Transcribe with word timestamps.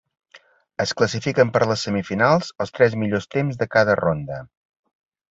Es 0.85 0.93
classifiquen 1.01 1.49
per 1.57 1.59
a 1.65 1.67
les 1.71 1.83
semifinals 1.87 2.49
els 2.65 2.73
tres 2.77 2.95
millors 3.01 3.27
temps 3.35 3.59
de 3.59 3.67
cada 3.77 3.97
ronda. 4.01 4.41